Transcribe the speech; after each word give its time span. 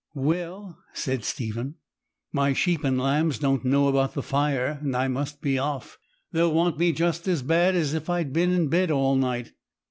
'Well,' 0.15 0.79
said 0.93 1.23
Stephen, 1.23 1.75
'my 2.33 2.53
sheep 2.53 2.83
and 2.83 2.97
lambs 2.97 3.37
don't 3.37 3.63
know 3.63 3.87
about 3.87 4.15
the 4.15 4.23
fire, 4.23 4.79
and 4.81 4.95
I 4.95 5.07
must 5.07 5.43
be 5.43 5.59
off. 5.59 5.99
They'll 6.31 6.51
want 6.55 6.79
me 6.79 6.91
just 6.91 7.27
as 7.27 7.43
bad 7.43 7.75
as 7.75 7.93
if 7.93 8.09
I'd 8.09 8.33
been 8.33 8.51
in 8.51 8.67
bed 8.67 8.89
all 8.89 9.15
night.' 9.15 9.51